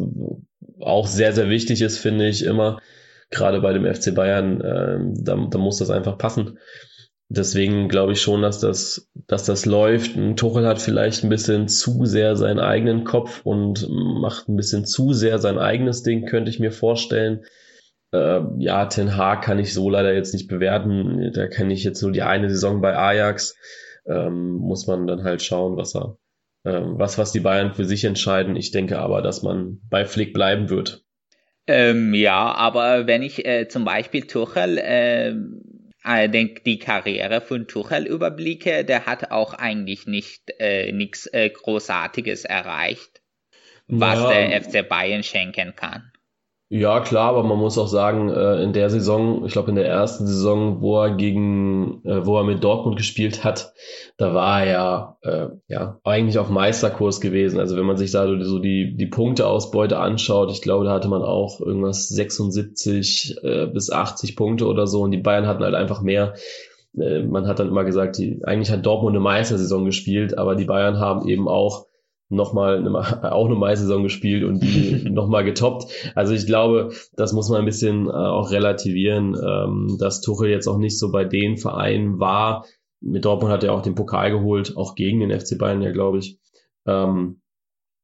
[0.79, 2.79] auch sehr, sehr wichtig ist, finde ich immer.
[3.31, 6.59] Gerade bei dem FC Bayern, äh, da, da muss das einfach passen.
[7.33, 10.17] Deswegen glaube ich schon, dass das, dass das läuft.
[10.17, 14.83] Ein Tuchel hat vielleicht ein bisschen zu sehr seinen eigenen Kopf und macht ein bisschen
[14.83, 17.45] zu sehr sein eigenes Ding, könnte ich mir vorstellen.
[18.11, 21.31] Äh, ja, Ten Hag kann ich so leider jetzt nicht bewerten.
[21.33, 23.55] Da kenne ich jetzt nur die eine Saison bei Ajax.
[24.05, 26.17] Ähm, muss man dann halt schauen, was er,
[26.65, 28.57] ähm, was, was die Bayern für sich entscheiden.
[28.57, 31.05] Ich denke aber, dass man bei Flick bleiben wird.
[31.67, 35.35] Ähm, ja, aber wenn ich äh, zum Beispiel Tuchel, äh,
[36.03, 41.49] äh, denk, die Karriere von Tuchel überblicke, der hat auch eigentlich nicht äh, nichts äh,
[41.49, 43.21] Großartiges erreicht,
[43.87, 44.29] was ja.
[44.29, 46.10] der FC Bayern schenken kann.
[46.73, 49.87] Ja, klar, aber man muss auch sagen, äh, in der Saison, ich glaube in der
[49.87, 53.73] ersten Saison, wo er gegen, äh, wo er mit Dortmund gespielt hat,
[54.15, 57.59] da war er ja, äh, ja eigentlich auf Meisterkurs gewesen.
[57.59, 61.23] Also wenn man sich da so die, die Punkteausbeute anschaut, ich glaube, da hatte man
[61.23, 66.01] auch irgendwas 76 äh, bis 80 Punkte oder so und die Bayern hatten halt einfach
[66.01, 66.35] mehr.
[66.97, 70.63] Äh, man hat dann immer gesagt, die, eigentlich hat Dortmund eine Meistersaison gespielt, aber die
[70.63, 71.87] Bayern haben eben auch
[72.31, 72.89] nochmal eine,
[73.31, 75.91] auch eine Meistersaison gespielt und die nochmal getoppt.
[76.15, 80.67] Also ich glaube, das muss man ein bisschen äh, auch relativieren, ähm, dass Tuchel jetzt
[80.67, 82.65] auch nicht so bei den Vereinen war.
[83.01, 86.19] Mit Dortmund hat er auch den Pokal geholt, auch gegen den FC Bayern ja, glaube
[86.19, 86.39] ich.
[86.85, 87.41] Ähm,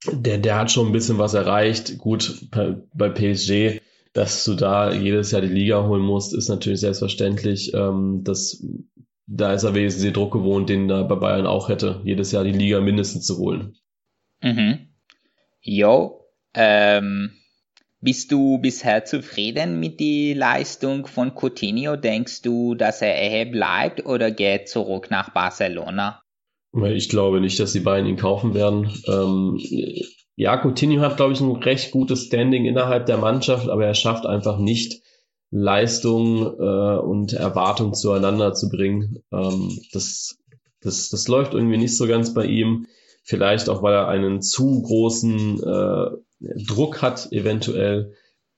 [0.06, 1.98] der, der hat schon ein bisschen was erreicht.
[1.98, 3.82] Gut, bei, bei PSG,
[4.14, 7.74] dass du da jedes Jahr die Liga holen musst, ist natürlich selbstverständlich.
[7.74, 8.64] Ähm, das,
[9.28, 12.44] da ist er wenigstens den Druck gewohnt, den er bei Bayern auch hätte, jedes Jahr
[12.44, 13.76] die Liga mindestens zu holen.
[14.42, 14.90] Mhm.
[15.62, 17.32] Jo, ähm,
[18.00, 21.96] bist du bisher zufrieden mit der Leistung von Coutinho?
[21.96, 26.22] Denkst du, dass er eher bleibt oder geht zurück nach Barcelona?
[26.86, 28.92] Ich glaube nicht, dass die beiden ihn kaufen werden.
[29.08, 29.60] Ähm,
[30.36, 34.26] ja, Coutinho hat, glaube ich, ein recht gutes Standing innerhalb der Mannschaft, aber er schafft
[34.28, 35.02] einfach nicht,
[35.50, 39.24] Leistung äh, und Erwartung zueinander zu bringen.
[39.32, 40.38] Ähm, das,
[40.82, 42.88] das, das läuft irgendwie nicht so ganz bei ihm.
[43.28, 48.14] Vielleicht auch, weil er einen zu großen äh, Druck hat, eventuell.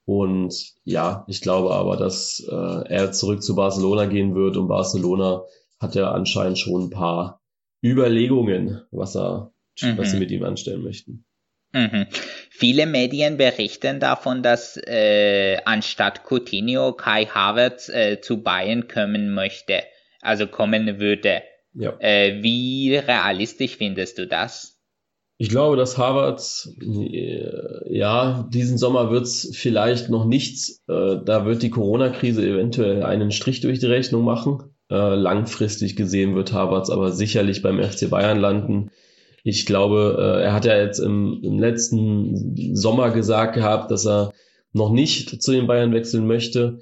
[0.05, 0.53] Und
[0.84, 2.53] ja, ich glaube aber, dass äh,
[2.88, 5.43] er zurück zu Barcelona gehen wird und Barcelona
[5.79, 7.41] hat ja anscheinend schon ein paar
[7.84, 9.51] Überlegungen, was er,
[9.82, 9.97] mhm.
[9.97, 11.25] was sie mit ihm anstellen möchten.
[11.71, 12.05] Mhm.
[12.51, 19.82] Viele Medien berichten davon, dass äh, anstatt Coutinho Kai Havertz äh, zu Bayern kommen möchte,
[20.21, 21.41] also kommen würde.
[21.73, 21.95] Ja.
[21.99, 24.79] Äh, wie realistisch findest du das?
[25.41, 26.41] Ich glaube, dass Harvard,
[26.82, 30.84] äh, ja, diesen Sommer wird's vielleicht noch nichts.
[30.89, 34.75] Äh, da wird die Corona-Krise eventuell einen Strich durch die Rechnung machen.
[34.91, 38.91] Äh, langfristig gesehen wird Harvards aber sicherlich beim FC Bayern landen.
[39.43, 44.34] Ich glaube, äh, er hat ja jetzt im, im letzten Sommer gesagt gehabt, dass er
[44.73, 46.79] noch nicht zu den Bayern wechseln möchte.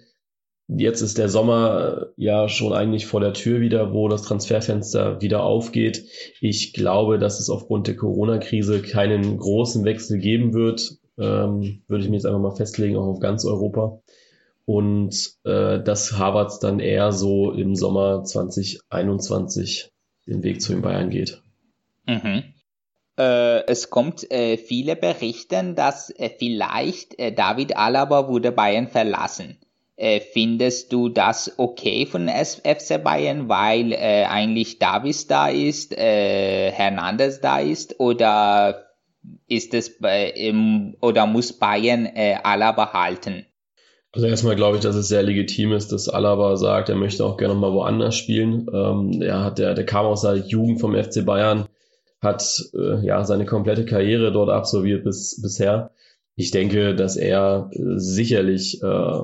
[0.69, 5.43] Jetzt ist der Sommer ja schon eigentlich vor der Tür wieder, wo das Transferfenster wieder
[5.43, 6.05] aufgeht.
[6.41, 10.97] Ich glaube, dass es aufgrund der Corona-Krise keinen großen Wechsel geben wird.
[11.17, 14.01] Ähm, würde ich mir jetzt einfach mal festlegen, auch auf ganz Europa.
[14.65, 19.91] Und äh, dass Harvards dann eher so im Sommer 2021
[20.27, 21.41] den Weg zu den Bayern geht.
[22.05, 22.43] Mhm.
[23.17, 29.57] Äh, es kommt äh, viele Berichten, dass äh, vielleicht äh, David Alaba wurde Bayern verlassen.
[29.99, 36.71] Äh, findest du das okay von FC Bayern, weil äh, eigentlich Davis da ist, äh,
[36.71, 38.85] Hernandez da ist oder
[39.47, 43.47] ist es ähm, oder muss Bayern äh, Alaba halten?
[44.11, 47.37] Also erstmal glaube ich, dass es sehr legitim ist, dass Alaba sagt, er möchte auch
[47.37, 48.67] gerne mal woanders spielen.
[48.71, 51.67] Ähm, er hat der, der kam aus der Jugend vom FC Bayern,
[52.21, 55.89] hat äh, ja seine komplette Karriere dort absolviert bis bisher.
[56.35, 59.19] Ich denke, dass er äh, sicherlich äh,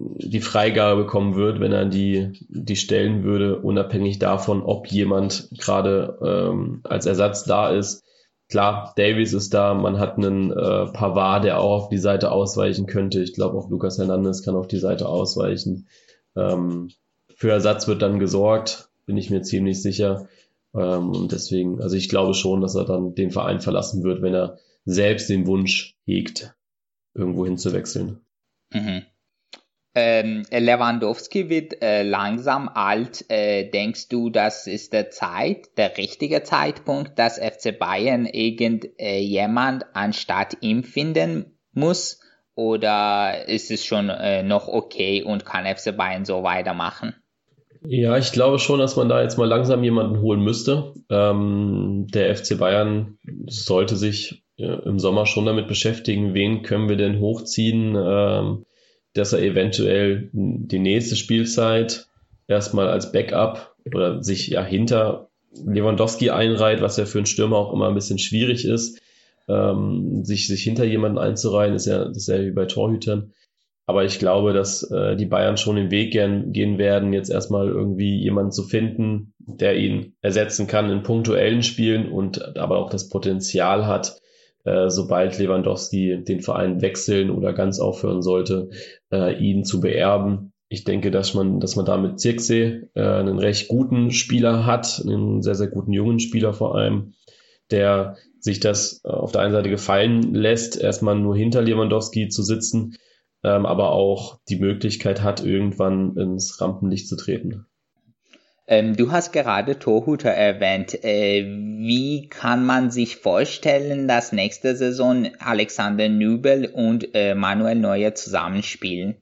[0.00, 6.18] die Freigabe bekommen wird, wenn er die, die stellen würde, unabhängig davon, ob jemand gerade
[6.22, 8.02] ähm, als Ersatz da ist.
[8.48, 12.86] Klar, Davies ist da, man hat einen äh, Pavard, der auch auf die Seite ausweichen
[12.86, 13.22] könnte.
[13.22, 15.86] Ich glaube, auch Lucas Hernandez kann auf die Seite ausweichen.
[16.34, 16.90] Ähm,
[17.34, 20.28] für Ersatz wird dann gesorgt, bin ich mir ziemlich sicher.
[20.74, 24.34] Ähm, und deswegen, also ich glaube schon, dass er dann den Verein verlassen wird, wenn
[24.34, 26.54] er selbst den Wunsch hegt,
[27.14, 28.20] irgendwo hinzuwechseln.
[28.72, 29.02] Mhm
[29.94, 33.24] ähm, Lewandowski wird äh, langsam alt.
[33.28, 39.86] Äh, denkst du, das ist der Zeit, der richtige Zeitpunkt, dass FC Bayern irgendjemand äh,
[39.94, 42.20] anstatt ihm finden muss?
[42.54, 47.14] Oder ist es schon äh, noch okay und kann FC Bayern so weitermachen?
[47.82, 50.92] Ja, ich glaube schon, dass man da jetzt mal langsam jemanden holen müsste.
[51.08, 56.96] Ähm, der FC Bayern sollte sich ja, im Sommer schon damit beschäftigen, wen können wir
[56.96, 58.66] denn hochziehen, ähm,
[59.14, 62.06] dass er eventuell die nächste Spielzeit
[62.46, 65.28] erstmal als Backup oder sich ja hinter
[65.64, 69.00] Lewandowski einreiht, was ja für einen Stürmer auch immer ein bisschen schwierig ist.
[69.48, 73.32] Ähm, sich, sich hinter jemanden einzureihen, ist ja dasselbe wie bei Torhütern.
[73.86, 77.66] Aber ich glaube, dass äh, die Bayern schon den Weg gern, gehen werden, jetzt erstmal
[77.66, 83.08] irgendwie jemanden zu finden, der ihn ersetzen kann in punktuellen Spielen und aber auch das
[83.08, 84.20] Potenzial hat,
[84.64, 88.70] äh, sobald Lewandowski den Verein wechseln oder ganz aufhören sollte,
[89.12, 90.52] äh, ihn zu beerben.
[90.68, 95.02] Ich denke, dass man, dass man da mit Zirkse äh, einen recht guten Spieler hat,
[95.04, 97.14] einen sehr, sehr guten jungen Spieler vor allem,
[97.70, 102.96] der sich das auf der einen Seite gefallen lässt, erstmal nur hinter Lewandowski zu sitzen
[103.42, 107.66] ähm, aber auch die Möglichkeit hat, irgendwann ins Rampenlicht zu treten.
[108.70, 111.04] Ähm, du hast gerade Torhüter erwähnt.
[111.04, 118.14] Äh, wie kann man sich vorstellen, dass nächste Saison Alexander Nübel und äh, Manuel Neuer
[118.14, 119.16] zusammenspielen?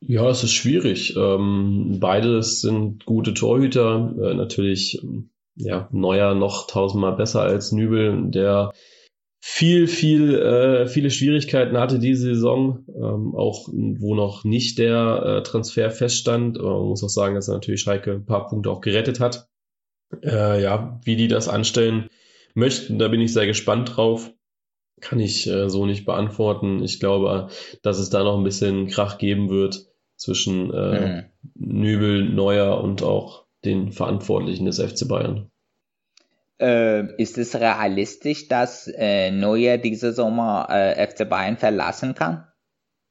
[0.00, 1.16] Ja, es ist schwierig.
[1.16, 4.14] Ähm, beides sind gute Torhüter.
[4.22, 5.02] Äh, natürlich,
[5.56, 8.70] ja, Neuer noch tausendmal besser als Nübel, der
[9.40, 15.42] viel, viel, äh, viele Schwierigkeiten hatte diese Saison, ähm, auch wo noch nicht der äh,
[15.42, 16.58] Transfer feststand.
[16.58, 19.48] Aber man muss auch sagen, dass er natürlich Schalke ein paar Punkte auch gerettet hat.
[20.22, 22.08] Äh, ja, wie die das anstellen
[22.54, 24.32] möchten, da bin ich sehr gespannt drauf.
[25.00, 26.82] Kann ich äh, so nicht beantworten.
[26.82, 27.48] Ich glaube,
[27.82, 31.24] dass es da noch ein bisschen Krach geben wird zwischen äh, mhm.
[31.54, 35.50] Nübel, Neuer und auch den Verantwortlichen des FC Bayern.
[36.58, 42.44] Äh, ist es realistisch, dass äh, Neuer diese Sommer äh, FC Bayern verlassen kann?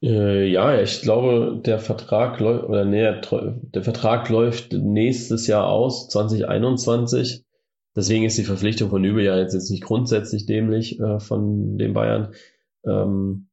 [0.02, 6.10] Äh, ja, ich glaube, der Vertrag läuft oder nee, der Vertrag läuft nächstes Jahr aus,
[6.10, 7.44] 2021.
[7.96, 11.94] Deswegen ist die Verpflichtung von Übel ja jetzt, jetzt nicht grundsätzlich dämlich äh, von den
[11.94, 12.34] Bayern.
[12.86, 13.48] Ähm,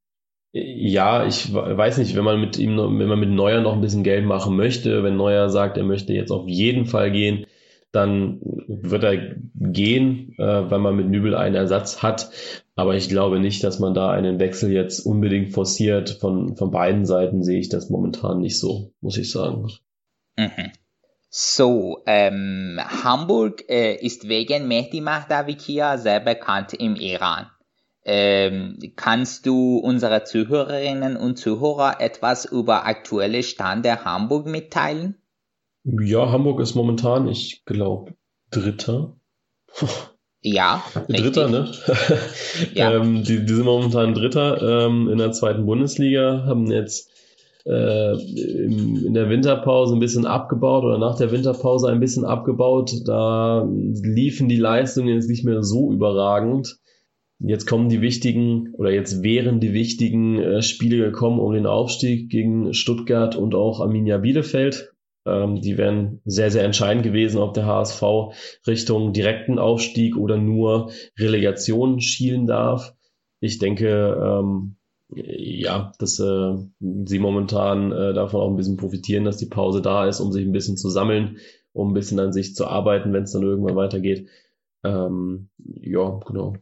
[0.52, 4.02] ja, ich weiß nicht, wenn man mit ihm, wenn man mit Neuer noch ein bisschen
[4.02, 7.46] Geld machen möchte, wenn Neuer sagt, er möchte jetzt auf jeden Fall gehen,
[7.92, 12.30] dann wird er gehen, äh, weil man mit Nübel einen Ersatz hat.
[12.74, 16.10] Aber ich glaube nicht, dass man da einen Wechsel jetzt unbedingt forciert.
[16.20, 19.68] Von, von beiden Seiten sehe ich das momentan nicht so, muss ich sagen.
[20.36, 20.72] Mhm.
[21.28, 27.46] So, ähm, Hamburg äh, ist wegen Mehdi Mahdavikia sehr bekannt im Iran.
[28.04, 35.21] Ähm, kannst du unsere Zuhörerinnen und Zuhörer etwas über aktuelle Stand der Hamburg mitteilen?
[35.84, 38.14] Ja, Hamburg ist momentan, ich glaube,
[38.50, 39.16] Dritter.
[40.44, 40.82] Ja.
[41.06, 41.70] Dritter, ne?
[42.74, 42.92] ja.
[42.94, 47.08] ähm, die, die sind momentan Dritter ähm, in der zweiten Bundesliga, haben jetzt
[47.64, 52.92] äh, im, in der Winterpause ein bisschen abgebaut oder nach der Winterpause ein bisschen abgebaut.
[53.06, 56.78] Da liefen die Leistungen jetzt nicht mehr so überragend.
[57.38, 62.30] Jetzt kommen die wichtigen oder jetzt wären die wichtigen äh, Spiele gekommen um den Aufstieg
[62.30, 64.91] gegen Stuttgart und auch Arminia Bielefeld.
[65.24, 68.02] Ähm, die wären sehr, sehr entscheidend gewesen, ob der HSV
[68.66, 72.94] Richtung direkten Aufstieg oder nur Relegation schielen darf.
[73.40, 74.76] Ich denke, ähm,
[75.14, 80.06] ja, dass äh, sie momentan äh, davon auch ein bisschen profitieren, dass die Pause da
[80.06, 81.38] ist, um sich ein bisschen zu sammeln,
[81.72, 84.28] um ein bisschen an sich zu arbeiten, wenn es dann irgendwann weitergeht.
[84.84, 86.56] Ähm, ja, genau.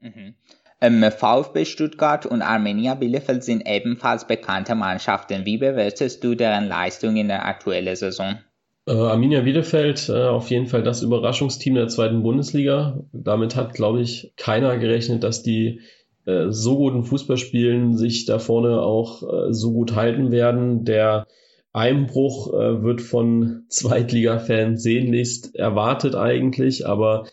[0.00, 0.34] Mhm.
[0.80, 5.46] Ähm, VfB Stuttgart und Armenia Bielefeld sind ebenfalls bekannte Mannschaften.
[5.46, 8.38] Wie bewertest du deren Leistung in der aktuellen Saison?
[8.86, 13.00] Äh, Arminia Bielefeld, äh, auf jeden Fall das Überraschungsteam der zweiten Bundesliga.
[13.12, 15.80] Damit hat, glaube ich, keiner gerechnet, dass die
[16.26, 20.84] äh, so guten Fußball spielen, sich da vorne auch äh, so gut halten werden.
[20.84, 21.26] Der
[21.72, 27.26] Einbruch äh, wird von Zweitliga-Fans sehnlichst erwartet eigentlich, aber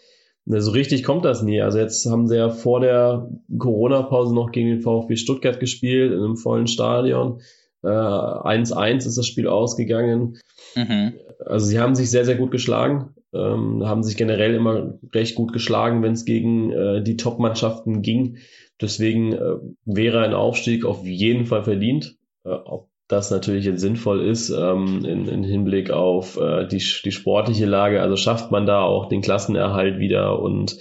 [0.46, 1.62] so richtig kommt das nie.
[1.62, 6.20] Also jetzt haben sie ja vor der Corona-Pause noch gegen den VfB Stuttgart gespielt, in
[6.20, 7.42] einem vollen Stadion.
[7.84, 10.38] 1-1 äh, ist das Spiel ausgegangen.
[10.76, 11.14] Mhm.
[11.46, 15.52] Also sie haben sich sehr, sehr gut geschlagen, ähm, haben sich generell immer recht gut
[15.52, 18.38] geschlagen, wenn es gegen äh, die Top-Mannschaften ging.
[18.80, 22.18] Deswegen äh, wäre ein Aufstieg auf jeden Fall verdient.
[22.46, 27.12] Äh, ob das natürlich jetzt sinnvoll ist ähm, in, in Hinblick auf äh, die, die
[27.12, 28.02] sportliche Lage.
[28.02, 30.78] Also schafft man da auch den Klassenerhalt wieder und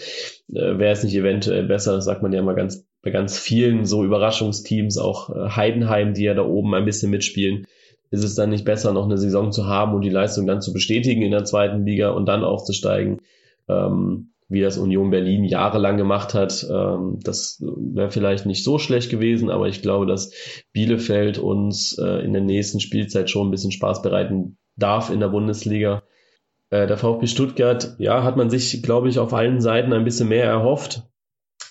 [0.53, 3.85] äh, wäre es nicht eventuell besser, das sagt man ja immer ganz bei ganz vielen
[3.85, 7.67] so Überraschungsteams, auch äh, Heidenheim, die ja da oben ein bisschen mitspielen,
[8.11, 10.73] ist es dann nicht besser, noch eine Saison zu haben und die Leistung dann zu
[10.73, 13.19] bestätigen in der zweiten Liga und dann aufzusteigen?
[13.69, 16.67] Ähm, wie das Union Berlin jahrelang gemacht hat.
[16.71, 20.33] Ähm, das wäre vielleicht nicht so schlecht gewesen, aber ich glaube, dass
[20.73, 25.29] Bielefeld uns äh, in der nächsten Spielzeit schon ein bisschen Spaß bereiten darf in der
[25.29, 26.03] Bundesliga.
[26.71, 30.29] Äh, der VfB Stuttgart, ja, hat man sich, glaube ich, auf allen Seiten ein bisschen
[30.29, 31.03] mehr erhofft.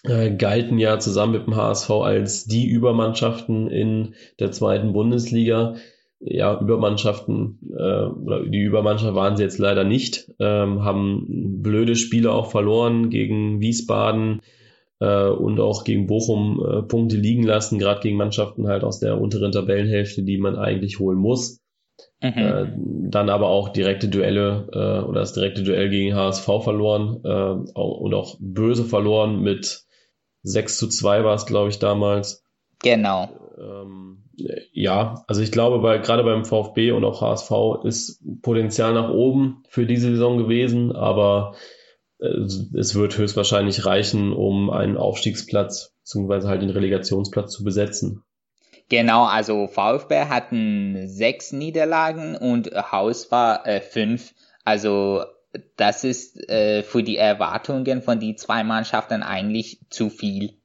[0.04, 5.76] äh, galten ja zusammen mit dem HSV als die Übermannschaften in der zweiten Bundesliga.
[6.24, 12.32] Ja, Übermannschaften, äh, oder die Übermannschaft waren sie jetzt leider nicht, ähm, haben blöde Spiele
[12.32, 14.42] auch verloren gegen Wiesbaden
[15.00, 19.20] äh, und auch gegen Bochum äh, Punkte liegen lassen, gerade gegen Mannschaften halt aus der
[19.20, 21.60] unteren Tabellenhälfte, die man eigentlich holen muss.
[22.22, 22.34] Mhm.
[22.38, 22.66] Äh,
[23.10, 28.14] dann aber auch direkte Duelle äh, oder das direkte Duell gegen HSV verloren äh, und
[28.14, 29.86] auch böse verloren mit
[30.44, 32.44] 6 zu 2 war es, glaube ich, damals.
[32.80, 33.30] Genau.
[33.60, 34.24] Ähm,
[34.72, 39.64] ja, also ich glaube, bei, gerade beim VfB und auch HSV ist Potenzial nach oben
[39.68, 41.56] für diese Saison gewesen, aber
[42.20, 48.24] äh, es wird höchstwahrscheinlich reichen, um einen Aufstiegsplatz beziehungsweise halt den Relegationsplatz zu besetzen.
[48.90, 54.34] Genau, also VfB hatten sechs Niederlagen und Haus war äh, fünf.
[54.66, 55.24] Also
[55.78, 60.61] das ist äh, für die Erwartungen von die zwei Mannschaften eigentlich zu viel.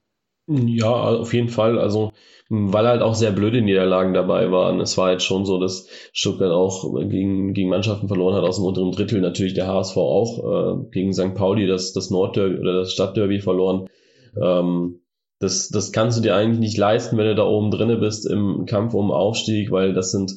[0.49, 1.79] Ja, auf jeden Fall.
[1.79, 2.13] Also,
[2.49, 4.81] weil halt auch sehr blöde Niederlagen dabei waren.
[4.81, 8.65] Es war jetzt schon so, dass Stuttgart auch gegen, gegen Mannschaften verloren hat aus dem
[8.65, 9.21] unteren Drittel.
[9.21, 11.35] Natürlich der HSV auch äh, gegen St.
[11.35, 13.89] Pauli das, das Nordderby oder das Stadtderby verloren.
[14.41, 15.01] Ähm,
[15.41, 18.65] das, das kannst du dir eigentlich nicht leisten, wenn du da oben drinne bist im
[18.67, 20.33] Kampf um Aufstieg, weil das sind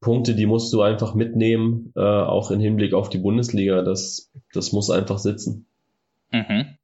[0.00, 3.82] Punkte, die musst du einfach mitnehmen, äh, auch im Hinblick auf die Bundesliga.
[3.82, 5.66] Das, das muss einfach sitzen.
[6.32, 6.78] Mhm.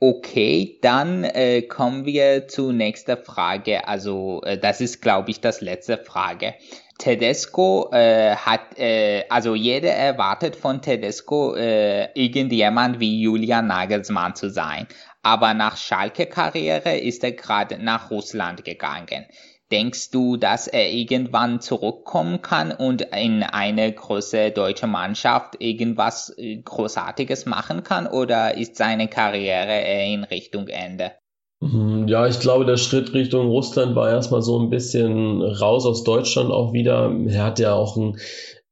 [0.00, 3.88] Okay, dann äh, kommen wir zur nächsten Frage.
[3.88, 6.54] Also äh, das ist, glaube ich, das letzte Frage.
[6.98, 14.50] Tedesco äh, hat, äh, also jeder erwartet von Tedesco äh, irgendjemand wie Julian Nagelsmann zu
[14.50, 14.86] sein
[15.28, 19.26] aber nach Schalke-Karriere ist er gerade nach Russland gegangen.
[19.70, 26.56] Denkst du, dass er irgendwann zurückkommen kann und in eine große deutsche Mannschaft irgendwas äh,
[26.56, 29.80] Großartiges machen kann oder ist seine Karriere
[30.12, 31.12] in Richtung Ende?
[31.60, 36.04] Mhm, ja, ich glaube, der Schritt Richtung Russland war erstmal so ein bisschen raus aus
[36.04, 37.12] Deutschland auch wieder.
[37.26, 38.16] Er hat ja auch einen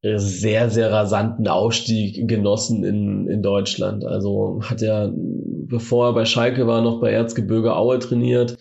[0.03, 4.05] äh, sehr, sehr rasanten Aufstieg genossen in, in Deutschland.
[4.05, 5.13] Also hat er
[5.69, 8.57] bevor er bei Schalke war, noch bei Erzgebirge Aue trainiert,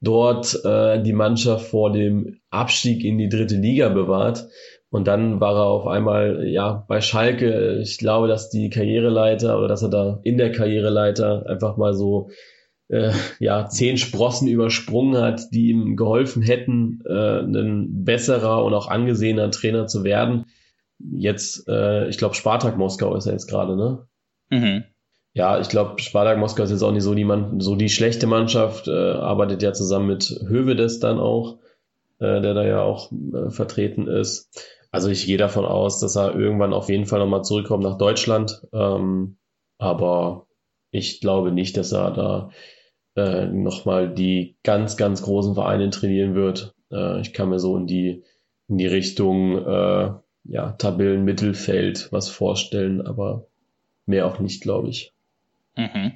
[0.00, 4.48] dort äh, die Mannschaft vor dem Abstieg in die dritte Liga bewahrt.
[4.88, 7.78] Und dann war er auf einmal ja bei Schalke.
[7.80, 12.30] Ich glaube, dass die Karriereleiter oder dass er da in der Karriereleiter einfach mal so
[12.88, 18.88] äh, ja zehn Sprossen übersprungen hat, die ihm geholfen hätten, äh, ein besserer und auch
[18.88, 20.46] angesehener Trainer zu werden.
[20.98, 24.06] Jetzt, äh, ich glaube, Spartak Moskau ist er jetzt gerade, ne?
[24.50, 24.84] Mhm
[25.32, 28.26] ja, ich glaube, Spartak Moskau ist jetzt auch nicht so die, Mann, so die schlechte
[28.26, 31.58] Mannschaft, äh, arbeitet ja zusammen mit Hövedes dann auch,
[32.18, 34.48] äh, der da ja auch äh, vertreten ist.
[34.90, 38.66] Also ich gehe davon aus, dass er irgendwann auf jeden Fall nochmal zurückkommt nach Deutschland.
[38.72, 39.36] Ähm,
[39.78, 40.46] aber
[40.90, 42.50] ich glaube nicht, dass er da
[43.16, 46.74] äh, nochmal die ganz, ganz großen Vereine trainieren wird.
[46.90, 48.24] Äh, ich kann mir so in die,
[48.66, 50.10] in die Richtung äh,
[50.44, 53.46] ja, Tabellenmittelfeld was vorstellen, aber
[54.06, 55.14] mehr auch nicht, glaube ich.
[55.80, 56.12] Mhm.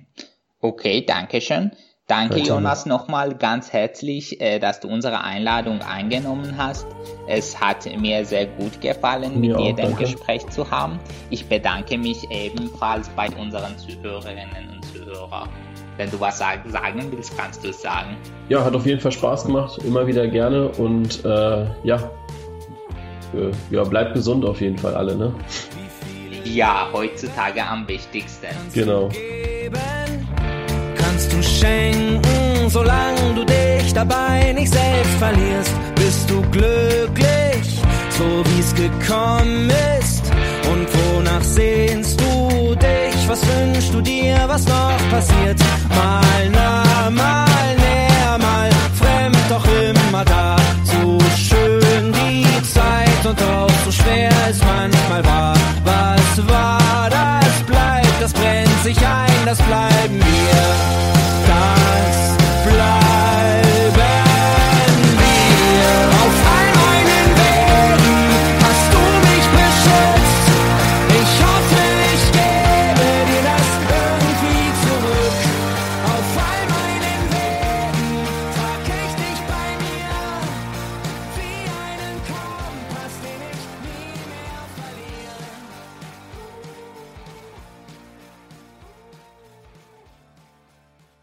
[0.61, 1.72] Okay, danke schön.
[2.07, 2.48] Danke, Bitte.
[2.50, 6.87] Jonas, nochmal ganz herzlich, äh, dass du unsere Einladung angenommen hast.
[7.27, 11.00] Es hat mir sehr gut gefallen, mit dir ein Gespräch zu haben.
[11.31, 15.48] Ich bedanke mich ebenfalls bei unseren Zuhörerinnen und Zuhörern.
[15.96, 18.18] Wenn du was sagen, sagen willst, kannst du es sagen.
[18.50, 22.11] Ja, hat auf jeden Fall Spaß gemacht, immer wieder gerne und äh, ja,
[23.33, 25.33] äh, ja, bleibt gesund auf jeden Fall alle, ne?
[26.45, 28.49] Ja, heutzutage am wichtigsten.
[28.73, 29.09] Genau.
[30.97, 37.81] Kannst du schenken, solange du dich dabei nicht selbst verlierst, bist du glücklich,
[38.11, 40.25] so wie's gekommen ist.
[40.71, 43.29] Und wonach sehnst du dich?
[43.29, 45.59] Was wünschst du dir, was noch passiert?
[45.89, 50.57] Mal nah, mal näher, mal fremd, doch immer da.
[50.85, 55.55] So schön die Zeit und auch so schwer es manchmal war.
[55.85, 61.24] Was war, das bleibt, das brennt sich ein, das bleiben wir.